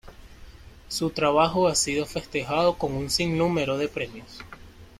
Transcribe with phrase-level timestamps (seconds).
[0.87, 4.39] Su trabajo ha sido festejado con un sinnúmero de premios.